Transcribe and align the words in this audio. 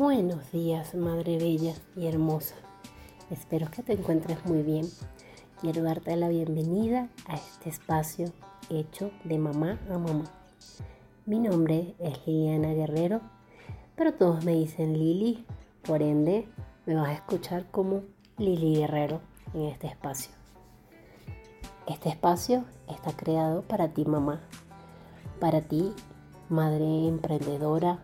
Buenos 0.00 0.50
días, 0.50 0.94
Madre 0.94 1.36
Bella 1.36 1.74
y 1.94 2.06
Hermosa. 2.06 2.54
Espero 3.28 3.70
que 3.70 3.82
te 3.82 3.92
encuentres 3.92 4.46
muy 4.46 4.62
bien. 4.62 4.88
Quiero 5.60 5.82
darte 5.82 6.16
la 6.16 6.30
bienvenida 6.30 7.10
a 7.26 7.34
este 7.34 7.68
espacio 7.68 8.32
hecho 8.70 9.10
de 9.24 9.36
mamá 9.36 9.78
a 9.90 9.98
mamá. 9.98 10.24
Mi 11.26 11.38
nombre 11.38 11.94
es 11.98 12.26
Liliana 12.26 12.72
Guerrero, 12.72 13.20
pero 13.94 14.14
todos 14.14 14.42
me 14.42 14.54
dicen 14.54 14.94
Lili, 14.94 15.44
por 15.82 16.00
ende 16.00 16.48
me 16.86 16.94
vas 16.94 17.08
a 17.08 17.12
escuchar 17.12 17.70
como 17.70 18.04
Lili 18.38 18.76
Guerrero 18.76 19.20
en 19.52 19.64
este 19.64 19.88
espacio. 19.88 20.32
Este 21.86 22.08
espacio 22.08 22.64
está 22.88 23.14
creado 23.14 23.60
para 23.68 23.88
ti 23.88 24.06
mamá, 24.06 24.40
para 25.40 25.60
ti 25.60 25.92
madre 26.48 27.06
emprendedora, 27.06 27.98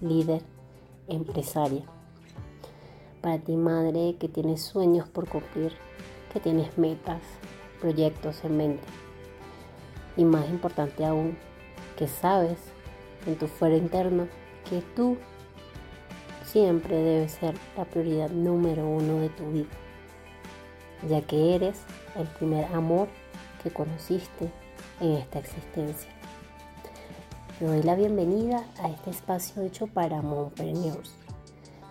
líder, 0.00 0.53
empresaria. 1.08 1.84
Para 3.20 3.38
ti 3.38 3.56
madre 3.56 4.16
que 4.18 4.28
tienes 4.28 4.62
sueños 4.62 5.08
por 5.08 5.28
cumplir, 5.28 5.72
que 6.32 6.40
tienes 6.40 6.76
metas, 6.78 7.22
proyectos 7.80 8.44
en 8.44 8.56
mente. 8.56 8.84
Y 10.16 10.24
más 10.24 10.48
importante 10.48 11.04
aún, 11.04 11.36
que 11.96 12.08
sabes 12.08 12.58
en 13.26 13.36
tu 13.36 13.46
fuero 13.46 13.76
interno 13.76 14.28
que 14.68 14.82
tú 14.94 15.16
siempre 16.44 16.96
debes 16.96 17.32
ser 17.32 17.54
la 17.76 17.84
prioridad 17.84 18.30
número 18.30 18.86
uno 18.86 19.18
de 19.18 19.28
tu 19.28 19.50
vida, 19.50 19.70
ya 21.08 21.20
que 21.22 21.54
eres 21.54 21.80
el 22.16 22.26
primer 22.28 22.66
amor 22.74 23.08
que 23.62 23.70
conociste 23.70 24.50
en 25.00 25.12
esta 25.12 25.40
existencia. 25.40 26.13
Te 27.58 27.66
doy 27.66 27.84
la 27.84 27.94
bienvenida 27.94 28.64
a 28.82 28.88
este 28.88 29.10
espacio 29.10 29.62
hecho 29.62 29.86
para 29.86 30.22
mompreneurs. 30.22 31.12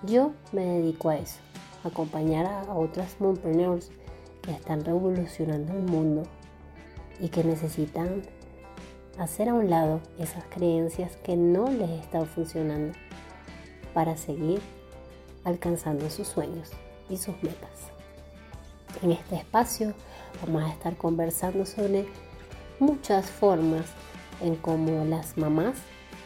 Yo 0.04 0.34
me 0.52 0.66
dedico 0.66 1.08
a 1.08 1.16
eso, 1.16 1.40
acompañar 1.86 2.46
a 2.46 2.74
otras 2.74 3.16
mompreneurs 3.22 3.90
que 4.42 4.52
están 4.52 4.84
revolucionando 4.84 5.72
el 5.72 5.84
mundo 5.84 6.24
y 7.22 7.30
que 7.30 7.46
necesitan 7.46 8.24
hacer 9.18 9.48
a 9.48 9.54
un 9.54 9.70
lado 9.70 10.02
esas 10.20 10.44
creencias 10.50 11.16
que 11.24 11.38
no 11.38 11.72
les 11.72 11.92
están 11.92 12.26
funcionando 12.26 12.98
para 13.94 14.18
seguir 14.18 14.60
alcanzando 15.46 16.10
sus 16.10 16.28
sueños 16.28 16.72
y 17.10 17.16
sus 17.16 17.42
metas. 17.42 17.88
En 19.02 19.14
este 19.14 19.38
espacio 19.38 19.94
vamos 20.46 20.64
a 20.64 20.74
estar 20.74 20.98
conversando 20.98 21.66
sobre 21.66 22.06
muchas 22.80 23.28
formas 23.28 23.86
en 24.42 24.56
cómo 24.56 25.06
las 25.06 25.38
mamás 25.38 25.78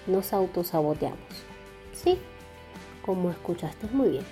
nos 0.06 0.34
autosaboteamos. 0.34 1.20
Sí, 1.94 2.18
como 3.06 3.32
escuchaste 3.32 3.88
muy 3.88 4.10
bien. 4.10 4.26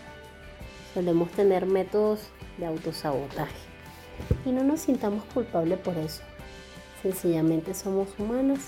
Solemos 0.94 1.30
tener 1.32 1.66
métodos 1.66 2.30
de 2.58 2.66
autosabotaje 2.66 3.56
y 4.46 4.52
no 4.52 4.64
nos 4.64 4.82
sintamos 4.82 5.24
culpables 5.34 5.80
por 5.80 5.98
eso. 5.98 6.22
Sencillamente 7.02 7.74
somos 7.74 8.10
humanos 8.18 8.60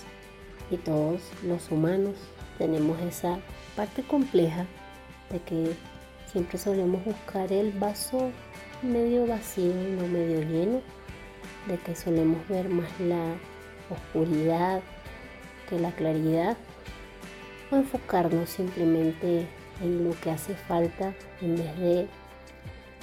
y 0.70 0.78
todos 0.78 1.22
los 1.44 1.72
humanos 1.72 2.16
tenemos 2.58 3.00
esa 3.02 3.40
parte 3.76 4.04
compleja 4.04 4.66
de 5.32 5.40
que 5.40 5.76
siempre 6.32 6.58
solemos 6.58 7.04
buscar 7.06 7.52
el 7.52 7.72
vaso 7.72 8.32
medio 8.82 9.26
vacío 9.26 9.72
y 9.72 9.92
no 9.92 10.08
medio 10.08 10.42
lleno, 10.42 10.82
de 11.68 11.78
que 11.78 11.96
solemos 11.96 12.48
ver 12.48 12.70
más 12.70 12.88
la 13.00 13.36
oscuridad 13.90 14.82
que 15.70 15.80
la 15.80 15.92
claridad 15.92 16.58
o 17.72 17.76
enfocarnos 17.76 18.50
simplemente 18.50 19.48
en 19.82 20.08
lo 20.08 20.20
que 20.22 20.32
hace 20.32 20.56
falta 20.56 21.14
en 21.42 21.56
vez 21.56 21.80
de 21.80 22.08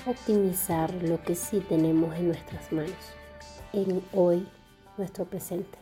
optimizar 0.06 0.92
lo 1.02 1.22
que 1.22 1.34
sí 1.34 1.60
tenemos 1.60 2.14
en 2.16 2.28
nuestras 2.28 2.72
manos, 2.72 2.92
en 3.72 4.02
hoy, 4.12 4.46
nuestro 4.96 5.24
presente. 5.24 5.78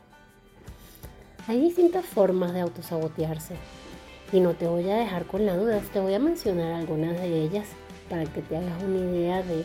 Hay 1.49 1.61
distintas 1.61 2.07
formas 2.07 2.53
de 2.53 2.61
autosabotearse 2.61 3.57
y 4.33 4.41
no 4.41 4.55
te 4.55 4.67
voy 4.67 4.89
a 4.91 4.97
dejar 4.97 5.27
con 5.27 5.45
la 5.45 5.57
duda, 5.57 5.81
te 5.93 6.01
voy 6.01 6.15
a 6.15 6.19
mencionar 6.19 6.73
algunas 6.73 7.21
de 7.21 7.43
ellas 7.43 7.67
para 8.09 8.25
que 8.25 8.43
te 8.43 8.57
hagas 8.57 8.83
una 8.83 8.99
idea 8.99 9.43
de 9.43 9.65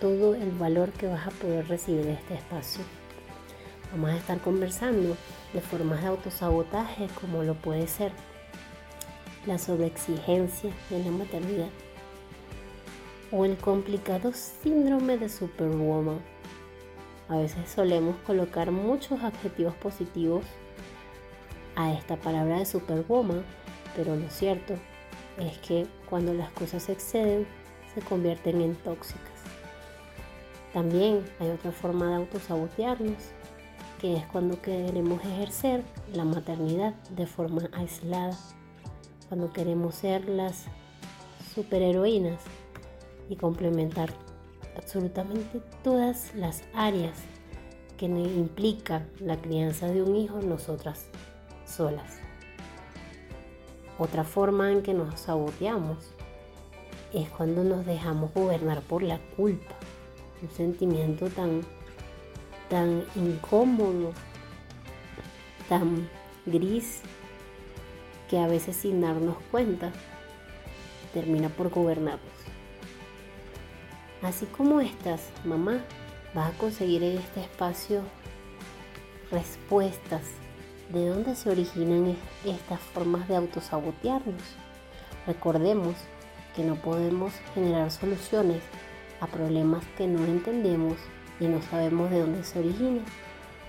todo 0.00 0.34
el 0.34 0.50
valor 0.50 0.90
que 0.90 1.06
vas 1.06 1.26
a 1.26 1.30
poder 1.30 1.68
recibir 1.68 2.04
de 2.04 2.14
este 2.14 2.34
espacio. 2.34 2.82
Vamos 3.92 4.08
a 4.08 4.16
estar 4.16 4.40
conversando 4.40 5.18
de 5.52 5.60
formas 5.60 6.00
de 6.00 6.06
autosabotaje 6.06 7.08
como 7.20 7.42
lo 7.42 7.54
puede 7.54 7.86
ser 7.86 8.10
la 9.44 9.58
sobreexigencia 9.58 10.72
en 10.90 11.04
la 11.04 11.10
maternidad 11.10 11.68
o 13.30 13.44
el 13.44 13.58
complicado 13.58 14.32
síndrome 14.32 15.18
de 15.18 15.28
Superwoman. 15.28 16.20
A 17.28 17.36
veces 17.36 17.68
solemos 17.68 18.16
colocar 18.26 18.70
muchos 18.70 19.22
adjetivos 19.22 19.74
positivos 19.74 20.44
a 21.76 21.92
esta 21.92 22.16
palabra 22.16 22.60
de 22.60 22.64
Superwoman, 22.64 23.44
pero 23.94 24.16
lo 24.16 24.30
cierto 24.30 24.72
es 25.38 25.58
que 25.58 25.86
cuando 26.08 26.32
las 26.32 26.50
cosas 26.52 26.88
exceden 26.88 27.46
se 27.94 28.00
convierten 28.00 28.62
en 28.62 28.74
tóxicas. 28.74 29.20
También 30.72 31.26
hay 31.40 31.50
otra 31.50 31.72
forma 31.72 32.08
de 32.08 32.14
autosabotearnos 32.14 33.32
que 34.02 34.16
es 34.16 34.26
cuando 34.26 34.60
queremos 34.60 35.24
ejercer 35.24 35.84
la 36.12 36.24
maternidad 36.24 36.92
de 37.10 37.24
forma 37.24 37.70
aislada, 37.72 38.36
cuando 39.28 39.52
queremos 39.52 39.94
ser 39.94 40.28
las 40.28 40.64
superheroínas 41.54 42.42
y 43.28 43.36
complementar 43.36 44.10
absolutamente 44.76 45.60
todas 45.84 46.34
las 46.34 46.64
áreas 46.74 47.16
que 47.96 48.06
implica 48.06 49.06
la 49.20 49.36
crianza 49.36 49.86
de 49.86 50.02
un 50.02 50.16
hijo 50.16 50.40
nosotras 50.40 51.06
solas. 51.64 52.18
Otra 54.00 54.24
forma 54.24 54.72
en 54.72 54.82
que 54.82 54.94
nos 54.94 55.20
saboteamos 55.20 56.10
es 57.14 57.28
cuando 57.28 57.62
nos 57.62 57.86
dejamos 57.86 58.34
gobernar 58.34 58.80
por 58.80 59.04
la 59.04 59.20
culpa, 59.36 59.76
un 60.42 60.50
sentimiento 60.50 61.28
tan 61.28 61.60
tan 62.72 63.04
incómodo, 63.16 64.14
tan 65.68 66.08
gris, 66.46 67.02
que 68.30 68.38
a 68.38 68.46
veces 68.46 68.76
sin 68.76 69.02
darnos 69.02 69.36
cuenta 69.50 69.92
termina 71.12 71.50
por 71.50 71.68
gobernarnos. 71.68 72.32
Así 74.22 74.46
como 74.46 74.80
estas, 74.80 75.20
mamá, 75.44 75.80
vas 76.32 76.54
a 76.54 76.56
conseguir 76.56 77.02
en 77.02 77.18
este 77.18 77.42
espacio 77.42 78.00
respuestas 79.30 80.22
de 80.88 81.08
dónde 81.08 81.36
se 81.36 81.50
originan 81.50 82.16
estas 82.46 82.80
formas 82.80 83.28
de 83.28 83.36
autosabotearnos. 83.36 84.42
Recordemos 85.26 85.94
que 86.56 86.64
no 86.64 86.76
podemos 86.76 87.34
generar 87.52 87.90
soluciones 87.90 88.62
a 89.20 89.26
problemas 89.26 89.84
que 89.98 90.06
no 90.06 90.24
entendemos 90.24 90.96
y 91.42 91.48
no 91.48 91.60
sabemos 91.60 92.10
de 92.10 92.20
dónde 92.20 92.44
se 92.44 92.60
origina. 92.60 93.02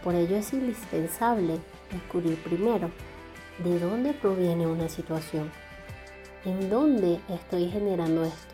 Por 0.03 0.15
ello 0.15 0.37
es 0.37 0.53
indispensable 0.53 1.59
descubrir 1.91 2.37
primero 2.43 2.91
de 3.63 3.79
dónde 3.79 4.13
proviene 4.13 4.67
una 4.67 4.89
situación, 4.89 5.51
en 6.45 6.69
dónde 6.69 7.19
estoy 7.29 7.69
generando 7.69 8.23
esto, 8.23 8.53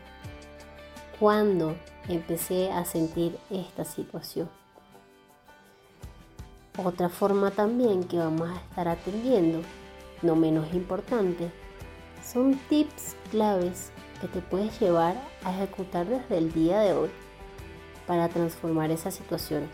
cuándo 1.19 1.75
empecé 2.07 2.71
a 2.71 2.85
sentir 2.85 3.37
esta 3.49 3.83
situación. 3.83 4.49
Otra 6.83 7.09
forma 7.09 7.51
también 7.51 8.05
que 8.05 8.17
vamos 8.17 8.49
a 8.49 8.55
estar 8.55 8.87
atendiendo, 8.87 9.61
no 10.21 10.35
menos 10.35 10.73
importante, 10.73 11.51
son 12.23 12.55
tips 12.69 13.15
claves 13.31 13.91
que 14.21 14.27
te 14.27 14.39
puedes 14.39 14.79
llevar 14.79 15.15
a 15.43 15.53
ejecutar 15.53 16.05
desde 16.05 16.37
el 16.37 16.53
día 16.53 16.79
de 16.79 16.93
hoy 16.93 17.09
para 18.09 18.27
transformar 18.27 18.89
esas 18.89 19.13
situaciones, 19.13 19.69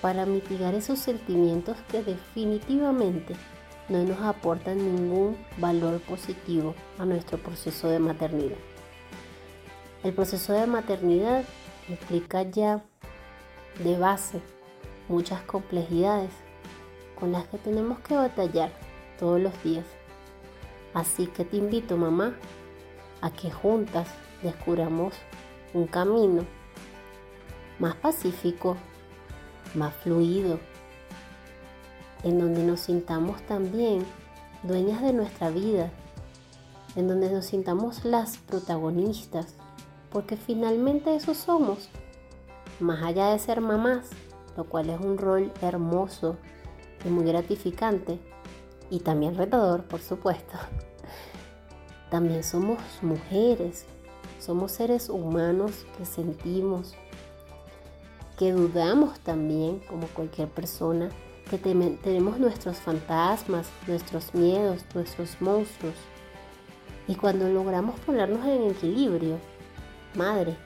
para 0.00 0.24
mitigar 0.24 0.72
esos 0.72 1.00
sentimientos 1.00 1.76
que 1.90 2.00
definitivamente 2.00 3.34
no 3.88 4.04
nos 4.04 4.20
aportan 4.20 4.78
ningún 4.78 5.36
valor 5.58 6.00
positivo 6.02 6.76
a 6.96 7.04
nuestro 7.04 7.36
proceso 7.38 7.88
de 7.88 7.98
maternidad. 7.98 8.56
El 10.04 10.12
proceso 10.12 10.52
de 10.52 10.68
maternidad 10.68 11.42
implica 11.88 12.42
ya 12.42 12.84
de 13.82 13.98
base 13.98 14.40
muchas 15.08 15.42
complejidades 15.42 16.30
con 17.18 17.32
las 17.32 17.48
que 17.48 17.58
tenemos 17.58 17.98
que 17.98 18.14
batallar 18.14 18.70
todos 19.18 19.40
los 19.40 19.60
días. 19.64 19.86
Así 20.94 21.26
que 21.26 21.44
te 21.44 21.56
invito, 21.56 21.96
mamá, 21.96 22.36
a 23.22 23.32
que 23.32 23.50
juntas 23.50 24.06
descubramos 24.40 25.14
un 25.72 25.88
camino 25.88 26.46
más 27.78 27.94
pacífico, 27.96 28.76
más 29.74 29.94
fluido, 29.94 30.58
en 32.22 32.38
donde 32.38 32.62
nos 32.64 32.80
sintamos 32.80 33.42
también 33.42 34.04
dueñas 34.62 35.02
de 35.02 35.12
nuestra 35.12 35.50
vida 35.50 35.90
en 36.96 37.08
donde 37.08 37.30
nos 37.30 37.46
sintamos 37.46 38.04
las 38.04 38.38
protagonistas, 38.38 39.54
porque 40.10 40.36
finalmente 40.36 41.14
eso 41.14 41.34
somos, 41.34 41.88
más 42.80 43.02
allá 43.02 43.30
de 43.30 43.38
ser 43.38 43.60
mamás, 43.60 44.10
lo 44.56 44.64
cual 44.64 44.90
es 44.90 45.00
un 45.00 45.18
rol 45.18 45.52
hermoso 45.60 46.36
y 47.04 47.08
muy 47.08 47.24
gratificante, 47.24 48.18
y 48.90 49.00
también 49.00 49.36
retador, 49.36 49.84
por 49.84 50.00
supuesto. 50.00 50.56
También 52.10 52.44
somos 52.44 52.78
mujeres, 53.02 53.86
somos 54.38 54.70
seres 54.70 55.08
humanos 55.08 55.84
que 55.98 56.04
sentimos, 56.04 56.94
que 58.38 58.52
dudamos 58.52 59.18
también, 59.20 59.80
como 59.80 60.06
cualquier 60.08 60.48
persona, 60.48 61.10
que 61.50 61.58
tenemos 61.58 62.38
nuestros 62.38 62.78
fantasmas, 62.78 63.68
nuestros 63.86 64.34
miedos, 64.34 64.84
nuestros 64.94 65.40
monstruos. 65.40 65.94
Y 67.06 67.14
cuando 67.16 67.48
logramos 67.48 68.00
ponernos 68.00 68.46
en 68.46 68.70
equilibrio, 68.70 69.38
madre, 70.14 70.56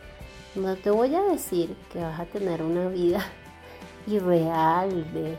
no 0.54 0.76
te 0.76 0.90
voy 0.90 1.14
a 1.14 1.22
decir 1.22 1.76
que 1.92 2.00
vas 2.00 2.18
a 2.20 2.26
tener 2.26 2.62
una 2.62 2.88
vida 2.88 3.20
irreal 4.06 5.04
de, 5.12 5.38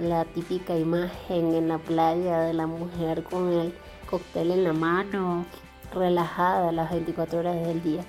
la 0.00 0.24
típica 0.24 0.76
imagen 0.76 1.54
en 1.54 1.68
la 1.68 1.78
playa 1.78 2.40
de 2.40 2.54
la 2.54 2.66
mujer 2.66 3.22
con 3.22 3.52
el 3.52 3.74
cóctel 4.10 4.50
en 4.50 4.64
la 4.64 4.72
mano, 4.72 5.44
relajada 5.92 6.72
las 6.72 6.90
24 6.90 7.38
horas 7.38 7.54
del 7.66 7.82
día. 7.82 8.04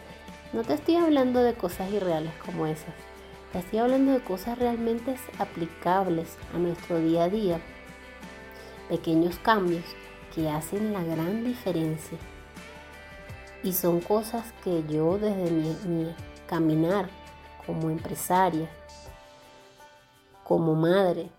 No 0.56 0.64
te 0.64 0.76
estoy 0.76 0.96
hablando 0.96 1.44
de 1.44 1.54
cosas 1.54 1.92
irreales 1.92 2.32
como 2.36 2.66
esas. 2.66 2.96
Te 3.52 3.60
estoy 3.60 3.80
hablando 3.80 4.14
de 4.14 4.22
cosas 4.22 4.58
realmente 4.58 5.18
aplicables 5.38 6.38
a 6.54 6.58
nuestro 6.58 6.98
día 6.98 7.26
a 7.26 7.30
día. 7.30 7.60
Pequeños 8.88 9.38
cambios 9.40 9.84
que 10.34 10.50
hacen 10.50 10.94
la 10.94 11.04
gran 11.04 11.44
diferencia. 11.44 12.18
Y 13.64 13.74
son 13.74 14.00
cosas 14.00 14.46
que 14.64 14.86
yo 14.88 15.18
desde 15.18 15.52
mi, 15.52 16.16
caminar 16.48 17.10
como 17.66 17.90
empresaria, 17.90 18.70
como 20.46 20.74
madre, 20.74 21.30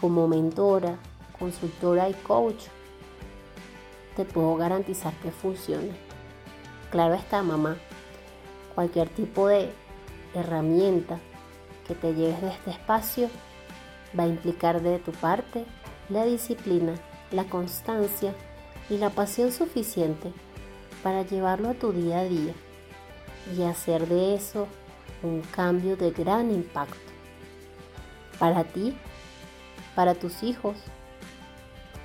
como 0.00 0.28
mentora, 0.28 0.96
consultora 1.40 2.08
y 2.08 2.14
coach, 2.14 2.66
te 4.14 4.24
puedo 4.24 4.54
garantizar 4.54 5.12
que 5.14 5.32
funciona. 5.32 5.92
Claro 6.90 7.14
está, 7.14 7.42
mamá, 7.42 7.76
cualquier 8.74 9.08
tipo 9.08 9.46
de 9.46 9.70
herramienta 10.34 11.20
que 11.86 11.94
te 11.94 12.14
lleves 12.14 12.40
de 12.42 12.48
este 12.48 12.70
espacio 12.70 13.30
va 14.18 14.24
a 14.24 14.28
implicar 14.28 14.82
de 14.82 14.98
tu 14.98 15.12
parte 15.12 15.64
la 16.08 16.24
disciplina, 16.24 16.94
la 17.30 17.44
constancia 17.44 18.34
y 18.88 18.98
la 18.98 19.10
pasión 19.10 19.52
suficiente 19.52 20.32
para 21.04 21.22
llevarlo 21.22 21.70
a 21.70 21.74
tu 21.74 21.92
día 21.92 22.20
a 22.20 22.24
día 22.24 22.54
y 23.56 23.62
hacer 23.62 24.08
de 24.08 24.34
eso 24.34 24.66
un 25.22 25.42
cambio 25.42 25.96
de 25.96 26.10
gran 26.10 26.50
impacto 26.50 26.98
para 28.40 28.64
ti, 28.64 28.96
para 29.94 30.14
tus 30.14 30.42
hijos, 30.42 30.76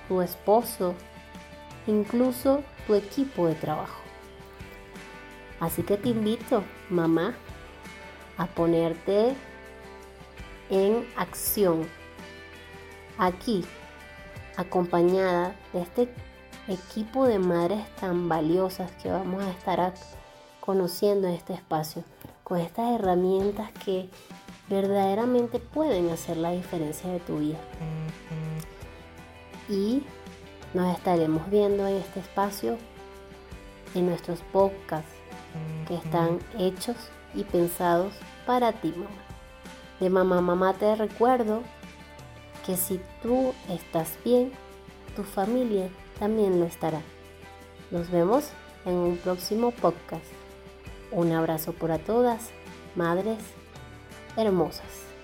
tu 0.07 0.21
esposo, 0.21 0.93
incluso 1.87 2.61
tu 2.85 2.93
equipo 2.93 3.47
de 3.47 3.55
trabajo. 3.55 4.05
Así 5.59 5.83
que 5.83 5.97
te 5.97 6.09
invito, 6.09 6.63
mamá, 6.89 7.35
a 8.37 8.45
ponerte 8.47 9.35
en 10.69 11.07
acción 11.15 11.87
aquí 13.17 13.63
acompañada 14.57 15.55
de 15.73 15.81
este 15.81 16.09
equipo 16.67 17.25
de 17.25 17.39
madres 17.39 17.85
tan 17.95 18.27
valiosas 18.27 18.91
que 19.01 19.09
vamos 19.09 19.43
a 19.43 19.51
estar 19.51 19.93
conociendo 20.59 21.27
en 21.27 21.35
este 21.35 21.53
espacio, 21.53 22.03
con 22.43 22.59
estas 22.59 22.99
herramientas 22.99 23.71
que 23.83 24.09
verdaderamente 24.67 25.59
pueden 25.59 26.09
hacer 26.09 26.37
la 26.37 26.51
diferencia 26.51 27.09
de 27.11 27.19
tu 27.19 27.37
vida. 27.37 27.59
Y 29.69 30.03
nos 30.73 30.95
estaremos 30.95 31.49
viendo 31.49 31.87
en 31.87 31.97
este 31.97 32.19
espacio 32.19 32.77
en 33.93 34.07
nuestros 34.07 34.39
podcasts 34.51 35.24
que 35.87 35.95
están 35.95 36.39
hechos 36.57 36.97
y 37.33 37.43
pensados 37.43 38.13
para 38.45 38.71
ti, 38.73 38.89
mamá. 38.89 39.09
De 39.99 40.09
mamá, 40.09 40.41
mamá 40.41 40.73
te 40.73 40.95
recuerdo 40.95 41.61
que 42.65 42.75
si 42.75 42.99
tú 43.21 43.53
estás 43.69 44.17
bien, 44.23 44.51
tu 45.15 45.23
familia 45.23 45.89
también 46.19 46.59
lo 46.59 46.65
estará. 46.65 47.01
Nos 47.91 48.09
vemos 48.09 48.49
en 48.85 48.93
un 48.93 49.17
próximo 49.17 49.71
podcast. 49.71 50.25
Un 51.11 51.31
abrazo 51.31 51.73
para 51.73 51.97
todas, 51.97 52.49
madres 52.95 53.39
hermosas. 54.35 55.14